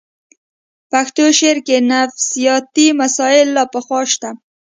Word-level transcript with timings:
پښتو 0.91 1.23
شعر 1.39 1.57
کې 1.67 1.77
نفسیاتي 1.91 2.87
مسایل 3.01 3.47
له 3.57 3.63
پخوا 3.73 4.01
شته 4.11 4.29